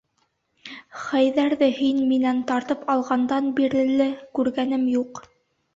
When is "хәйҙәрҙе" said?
1.01-1.69